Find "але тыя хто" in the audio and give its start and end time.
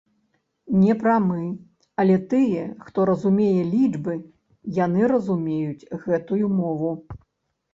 2.03-3.05